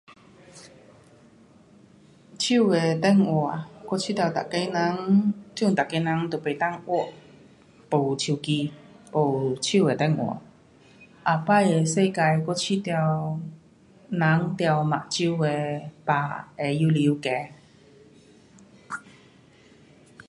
[2.39, 7.13] 手的电话我觉得每个人，这阵每个人都不能活，
[7.87, 8.73] 没手机，
[9.13, 10.41] 没手的电话，
[11.23, 12.91] 后次的世界我觉得，
[14.09, 18.97] 人得眼睛的病会越来越高。